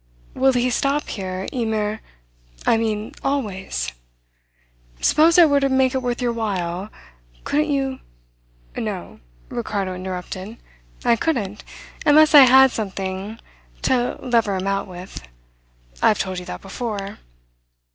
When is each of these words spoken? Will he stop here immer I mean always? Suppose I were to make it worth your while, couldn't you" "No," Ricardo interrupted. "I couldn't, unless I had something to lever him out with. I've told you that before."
Will 0.33 0.53
he 0.53 0.71
stop 0.71 1.09
here 1.09 1.45
immer 1.51 1.99
I 2.65 2.75
mean 2.75 3.11
always? 3.23 3.91
Suppose 4.99 5.37
I 5.37 5.45
were 5.45 5.59
to 5.59 5.69
make 5.69 5.93
it 5.93 6.01
worth 6.01 6.23
your 6.23 6.33
while, 6.33 6.89
couldn't 7.43 7.69
you" 7.69 7.99
"No," 8.75 9.19
Ricardo 9.49 9.93
interrupted. 9.93 10.57
"I 11.05 11.15
couldn't, 11.15 11.63
unless 12.03 12.33
I 12.33 12.45
had 12.45 12.71
something 12.71 13.39
to 13.83 14.17
lever 14.19 14.55
him 14.57 14.65
out 14.65 14.87
with. 14.87 15.21
I've 16.01 16.17
told 16.17 16.39
you 16.39 16.45
that 16.45 16.63
before." 16.63 17.19